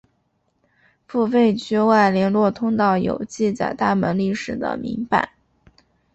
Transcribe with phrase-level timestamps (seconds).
[1.07, 5.29] 付费区外联络通道有记载大门历史的铭版。